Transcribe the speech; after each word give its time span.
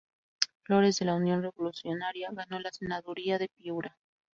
Flores, 0.63 0.97
de 0.97 1.05
la 1.05 1.13
Unión 1.13 1.43
Revolucionaria, 1.43 2.29
ganó 2.31 2.59
la 2.59 2.71
senaduría 2.71 3.37
de 3.37 3.49
Piura. 3.49 3.99